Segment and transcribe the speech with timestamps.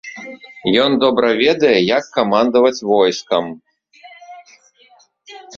[0.83, 3.45] Ён добра ведае, як камандаваць войскам.